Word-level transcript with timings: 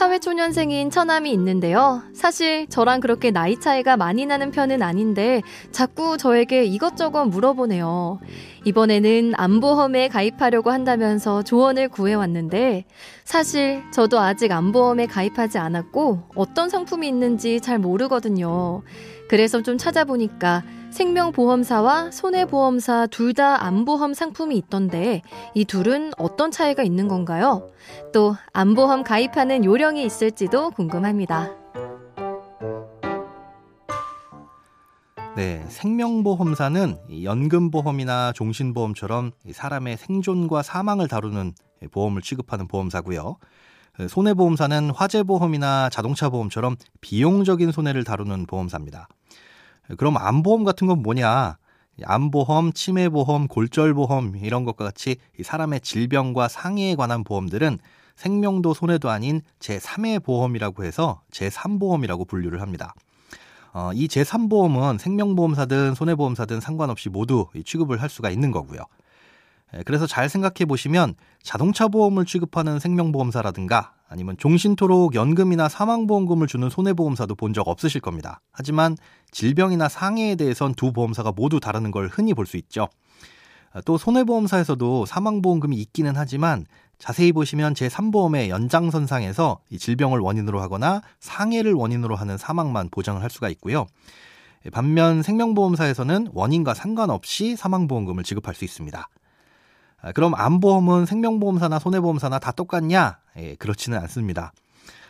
사회초년생인 0.00 0.88
처남이 0.88 1.30
있는데요. 1.32 2.02
사실 2.14 2.66
저랑 2.68 3.00
그렇게 3.00 3.30
나이 3.30 3.60
차이가 3.60 3.98
많이 3.98 4.24
나는 4.24 4.50
편은 4.50 4.80
아닌데 4.80 5.42
자꾸 5.72 6.16
저에게 6.16 6.64
이것저것 6.64 7.26
물어보네요. 7.26 8.18
이번에는 8.64 9.34
안보험에 9.36 10.08
가입하려고 10.08 10.70
한다면서 10.70 11.42
조언을 11.42 11.90
구해왔는데 11.90 12.86
사실 13.24 13.82
저도 13.92 14.18
아직 14.20 14.52
안보험에 14.52 15.04
가입하지 15.04 15.58
않았고 15.58 16.30
어떤 16.34 16.70
상품이 16.70 17.06
있는지 17.06 17.60
잘 17.60 17.78
모르거든요. 17.78 18.80
그래서 19.28 19.62
좀 19.62 19.76
찾아보니까 19.76 20.62
생명보험사와 20.90 22.10
손해보험사 22.10 23.06
둘 23.06 23.30
다 23.30 23.64
안보험 23.64 24.12
상품이 24.12 24.56
있던데 24.56 25.22
이 25.54 25.64
둘은 25.64 26.10
어떤 26.18 26.50
차이가 26.50 26.82
있는 26.82 27.06
건가요? 27.06 27.70
또 28.12 28.34
안보험 28.52 29.04
가입하는 29.04 29.64
요령이 29.64 30.04
있을지도 30.04 30.70
궁금합니다. 30.72 31.50
네, 35.36 35.64
생명보험사는 35.68 37.22
연금보험이나 37.22 38.32
종신보험처럼 38.32 39.30
사람의 39.52 39.96
생존과 39.96 40.62
사망을 40.62 41.06
다루는 41.06 41.52
보험을 41.92 42.20
취급하는 42.20 42.66
보험사고요. 42.66 43.36
손해보험사는 44.08 44.90
화재보험이나 44.90 45.88
자동차보험처럼 45.90 46.76
비용적인 47.00 47.70
손해를 47.70 48.02
다루는 48.02 48.46
보험사입니다. 48.46 49.08
그럼 49.96 50.16
암보험 50.16 50.64
같은 50.64 50.86
건 50.86 51.02
뭐냐? 51.02 51.56
암보험, 52.02 52.72
치매보험, 52.72 53.48
골절보험 53.48 54.36
이런 54.36 54.64
것과 54.64 54.84
같이 54.84 55.16
사람의 55.42 55.80
질병과 55.80 56.48
상해에 56.48 56.94
관한 56.94 57.24
보험들은 57.24 57.78
생명도 58.16 58.74
손해도 58.74 59.10
아닌 59.10 59.40
제3의 59.60 60.22
보험이라고 60.22 60.84
해서 60.84 61.22
제3보험이라고 61.30 62.26
분류를 62.28 62.60
합니다. 62.60 62.94
어, 63.72 63.90
이 63.94 64.08
제3보험은 64.08 64.98
생명보험사든 64.98 65.94
손해보험사든 65.94 66.60
상관없이 66.60 67.08
모두 67.08 67.46
취급을 67.64 68.02
할 68.02 68.08
수가 68.08 68.30
있는 68.30 68.50
거고요. 68.50 68.80
그래서 69.84 70.06
잘 70.06 70.28
생각해 70.28 70.66
보시면 70.66 71.14
자동차 71.42 71.88
보험을 71.88 72.24
취급하는 72.24 72.78
생명보험사라든가 72.78 73.92
아니면 74.10 74.36
종신토록 74.36 75.14
연금이나 75.14 75.68
사망보험금을 75.68 76.48
주는 76.48 76.68
손해보험사도 76.68 77.36
본 77.36 77.54
적 77.54 77.66
없으실 77.68 78.00
겁니다. 78.00 78.40
하지만 78.52 78.96
질병이나 79.30 79.88
상해에 79.88 80.34
대해선 80.34 80.74
두 80.74 80.92
보험사가 80.92 81.32
모두 81.32 81.60
다르는 81.60 81.90
걸 81.92 82.08
흔히 82.08 82.34
볼 82.34 82.44
수 82.46 82.56
있죠. 82.56 82.88
또 83.84 83.96
손해보험사에서도 83.98 85.06
사망보험금이 85.06 85.76
있기는 85.76 86.12
하지만 86.16 86.66
자세히 86.98 87.32
보시면 87.32 87.74
제3보험의 87.74 88.48
연장선상에서 88.48 89.60
이 89.70 89.78
질병을 89.78 90.18
원인으로 90.18 90.60
하거나 90.60 91.02
상해를 91.20 91.72
원인으로 91.72 92.16
하는 92.16 92.36
사망만 92.36 92.88
보장을 92.90 93.22
할 93.22 93.30
수가 93.30 93.48
있고요. 93.50 93.86
반면 94.72 95.22
생명보험사에서는 95.22 96.28
원인과 96.34 96.74
상관없이 96.74 97.56
사망보험금을 97.56 98.24
지급할 98.24 98.54
수 98.54 98.64
있습니다. 98.64 99.08
아, 100.02 100.12
그럼 100.12 100.34
암보험은 100.34 101.06
생명보험사나 101.06 101.78
손해보험사나 101.78 102.38
다 102.38 102.52
똑같냐? 102.52 103.18
예, 103.36 103.54
그렇지는 103.56 103.98
않습니다. 103.98 104.52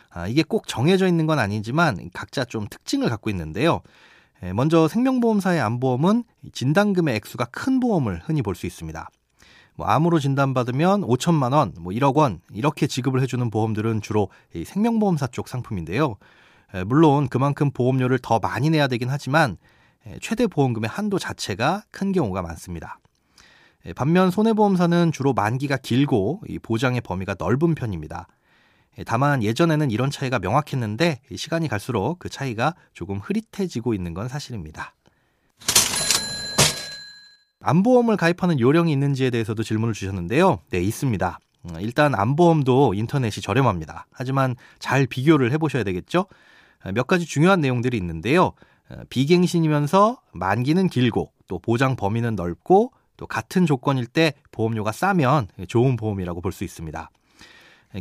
아, 0.09 0.27
이게 0.27 0.43
꼭 0.43 0.67
정해져 0.67 1.07
있는 1.07 1.27
건 1.27 1.39
아니지만 1.39 2.09
각자 2.13 2.43
좀 2.43 2.67
특징을 2.69 3.09
갖고 3.09 3.29
있는데요. 3.29 3.81
예, 4.43 4.53
먼저 4.53 4.87
생명보험사의 4.87 5.61
암보험은 5.61 6.23
진단금의 6.51 7.15
액수가 7.15 7.45
큰 7.45 7.79
보험을 7.79 8.21
흔히 8.23 8.41
볼 8.41 8.55
수 8.55 8.65
있습니다. 8.65 9.09
뭐 9.75 9.87
암으로 9.87 10.19
진단받으면 10.19 11.01
5천만 11.01 11.53
원, 11.53 11.73
뭐 11.79 11.93
1억 11.93 12.15
원 12.15 12.41
이렇게 12.53 12.87
지급을 12.87 13.21
해주는 13.21 13.49
보험들은 13.49 14.01
주로 14.01 14.27
생명보험사 14.65 15.27
쪽 15.27 15.47
상품인데요. 15.47 16.17
예, 16.75 16.83
물론 16.83 17.29
그만큼 17.29 17.71
보험료를 17.71 18.19
더 18.19 18.39
많이 18.39 18.69
내야 18.69 18.87
되긴 18.87 19.09
하지만 19.09 19.57
예, 20.07 20.17
최대 20.21 20.47
보험금의 20.47 20.89
한도 20.89 21.17
자체가 21.19 21.83
큰 21.91 22.11
경우가 22.11 22.41
많습니다. 22.41 22.99
예, 23.85 23.93
반면 23.93 24.31
손해보험사는 24.31 25.11
주로 25.11 25.33
만기가 25.33 25.77
길고 25.77 26.41
보장의 26.61 27.01
범위가 27.01 27.35
넓은 27.37 27.75
편입니다. 27.75 28.27
예, 28.99 29.03
다만 29.03 29.41
예전에는 29.43 29.91
이런 29.91 30.11
차이가 30.11 30.39
명확했는데 30.39 31.21
시간이 31.35 31.67
갈수록 31.67 32.19
그 32.19 32.29
차이가 32.29 32.75
조금 32.93 33.19
흐릿해지고 33.19 33.93
있는 33.93 34.13
건 34.13 34.27
사실입니다. 34.27 34.93
암보험을 37.63 38.17
가입하는 38.17 38.59
요령이 38.59 38.91
있는지에 38.91 39.29
대해서도 39.29 39.63
질문을 39.63 39.93
주셨는데요. 39.93 40.59
네, 40.71 40.81
있습니다. 40.81 41.39
음, 41.65 41.75
일단 41.79 42.15
암보험도 42.15 42.95
인터넷이 42.95 43.41
저렴합니다. 43.41 44.07
하지만 44.11 44.55
잘 44.79 45.05
비교를 45.05 45.51
해보셔야 45.51 45.83
되겠죠? 45.83 46.25
어, 46.83 46.91
몇 46.91 47.05
가지 47.05 47.25
중요한 47.25 47.61
내용들이 47.61 47.97
있는데요. 47.97 48.53
어, 48.89 48.95
비갱신이면서 49.09 50.19
만기는 50.33 50.87
길고 50.89 51.31
또 51.47 51.59
보장 51.59 51.95
범위는 51.95 52.35
넓고 52.35 52.91
또 53.21 53.27
같은 53.27 53.67
조건일 53.67 54.07
때 54.07 54.33
보험료가 54.51 54.91
싸면 54.91 55.47
좋은 55.67 55.95
보험이라고 55.95 56.41
볼 56.41 56.51
수 56.51 56.63
있습니다. 56.63 57.11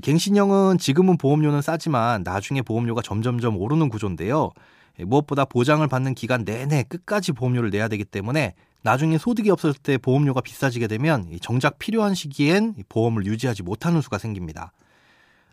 갱신형은 0.02 0.78
지금은 0.78 1.18
보험료는 1.18 1.60
싸지만 1.60 2.22
나중에 2.22 2.62
보험료가 2.62 3.02
점점점 3.02 3.58
오르는 3.58 3.90
구조인데요. 3.90 4.50
무엇보다 4.98 5.44
보장을 5.44 5.86
받는 5.86 6.14
기간 6.14 6.46
내내 6.46 6.84
끝까지 6.84 7.32
보험료를 7.32 7.68
내야 7.68 7.88
되기 7.88 8.02
때문에 8.02 8.54
나중에 8.80 9.18
소득이 9.18 9.50
없을 9.50 9.74
때 9.74 9.98
보험료가 9.98 10.40
비싸지게 10.40 10.86
되면 10.86 11.28
정작 11.42 11.78
필요한 11.78 12.14
시기엔 12.14 12.76
보험을 12.88 13.26
유지하지 13.26 13.62
못하는 13.62 14.00
수가 14.00 14.16
생깁니다. 14.16 14.72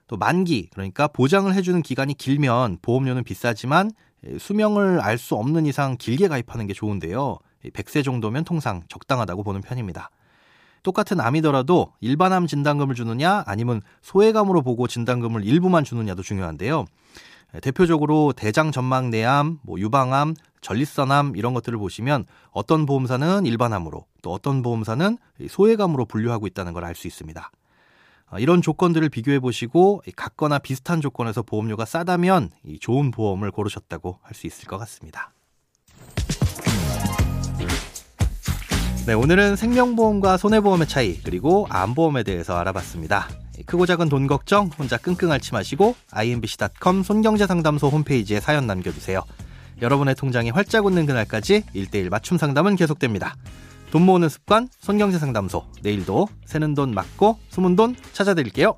또 0.08 0.16
만기, 0.16 0.70
그러니까 0.72 1.10
보장을 1.10 1.54
해주는 1.54 1.82
기간이 1.82 2.14
길면 2.14 2.78
보험료는 2.82 3.26
비싸지만 3.26 3.92
수명을 4.40 5.02
알 5.02 5.18
수 5.18 5.36
없는 5.36 5.66
이상 5.66 5.98
길게 5.98 6.30
가입하는 6.30 6.68
게 6.68 6.74
좋은데요. 6.74 7.40
100세 7.74 8.04
정도면 8.04 8.44
통상 8.44 8.84
적당하다고 8.88 9.44
보는 9.44 9.62
편입니다. 9.62 10.10
똑같은 10.84 11.20
암이더라도 11.20 11.94
일반암 12.00 12.48
진단금을 12.48 12.96
주느냐 12.96 13.44
아니면 13.46 13.82
소외감으로 14.02 14.62
보고 14.62 14.88
진단금을 14.88 15.44
일부만 15.44 15.84
주느냐도 15.84 16.24
중요한데요. 16.24 16.86
대표적으로 17.62 18.34
대장 18.34 18.72
전막 18.72 19.10
내암, 19.10 19.60
뭐 19.64 19.80
유방암, 19.80 20.36
전립선암 20.62 21.36
이런 21.36 21.54
것들을 21.54 21.78
보시면 21.78 22.26
어떤 22.52 22.86
보험사는 22.86 23.46
일반암으로 23.46 24.06
또 24.22 24.34
어떤 24.34 24.62
보험사는 24.62 25.18
소외감으로 25.50 26.06
분류하고 26.06 26.48
있다는 26.48 26.74
걸 26.74 26.84
알 26.84 26.96
수 26.96 27.08
있습니다. 27.08 27.52
이런 28.40 28.62
조건들을 28.62 29.08
비교해 29.10 29.40
보시고 29.40 30.02
같거나 30.16 30.60
비슷한 30.60 31.00
조건에서 31.00 31.42
보험료가 31.44 31.86
싸다면 31.86 32.52
좋은 32.82 33.12
보험을 33.12 33.52
고르셨다고 33.52 34.20
할 34.22 34.36
수 34.36 34.48
있을 34.48 34.68
것 34.68 34.78
같습니다. 34.78 35.32
네, 39.08 39.14
오늘은 39.14 39.56
생명보험과 39.56 40.36
손해보험의 40.36 40.86
차이 40.86 41.18
그리고 41.24 41.66
암보험에 41.70 42.24
대해서 42.24 42.58
알아봤습니다. 42.58 43.30
크고 43.66 43.86
작은 43.86 44.10
돈 44.10 44.28
걱정 44.28 44.70
혼자 44.78 44.98
끙끙 44.98 45.32
앓지 45.32 45.54
마시고 45.54 45.96
imbc.com 46.12 47.04
손경제상담소 47.04 47.88
홈페이지에 47.88 48.42
사연 48.42 48.68
남겨주세요. 48.68 49.24
여러분의 49.82 50.16
통장이 50.16 50.50
활짝 50.50 50.86
웃는 50.86 51.06
그날까지 51.06 51.64
1대1 51.74 52.10
맞춤 52.10 52.38
상담은 52.38 52.76
계속됩니다. 52.76 53.38
돈 53.92 54.02
모으는 54.02 54.28
습관 54.28 54.68
손경제상담소 54.82 55.64
내일도 55.84 56.28
새는 56.44 56.74
돈 56.74 56.94
맞고 56.94 57.40
숨은 57.48 57.78
돈 57.78 57.96
찾아드릴게요. 58.12 58.76